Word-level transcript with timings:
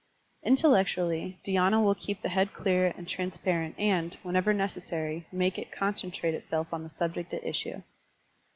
Intellectually, 0.41 1.37
dhydna 1.45 1.79
will 1.79 1.93
keep 1.93 2.23
the 2.23 2.29
head 2.29 2.53
clear 2.55 2.87
and 2.97 3.07
transparent 3.07 3.75
and, 3.77 4.17
whenever 4.23 4.51
necessary, 4.51 5.27
make 5.31 5.59
it 5.59 5.71
concentrate 5.71 6.33
itself 6.33 6.65
on 6.73 6.81
the 6.81 6.89
subject 6.89 7.31
at 7.35 7.43
issue. 7.43 7.83